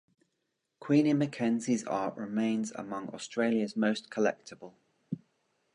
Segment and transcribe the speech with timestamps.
[0.79, 4.73] Queenie McKenzie's art remains among Australia's most collectible.